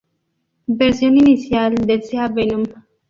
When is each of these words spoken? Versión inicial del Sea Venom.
Versión 0.65 1.15
inicial 1.15 1.75
del 1.75 2.01
Sea 2.01 2.27
Venom. 2.27 2.63